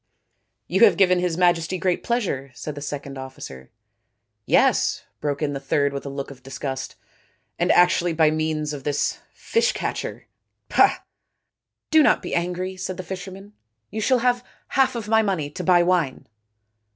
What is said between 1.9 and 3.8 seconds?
pleasure," said the second officer."